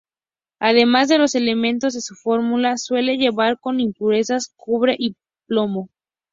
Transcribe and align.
Además 0.59 1.09
de 1.09 1.19
los 1.19 1.35
elementos 1.35 1.93
de 1.93 2.01
su 2.01 2.15
fórmula, 2.15 2.77
suele 2.79 3.19
llevar 3.19 3.59
como 3.59 3.81
impurezas 3.81 4.51
cobre 4.57 4.95
y 4.97 5.15
plomo. 5.45 5.89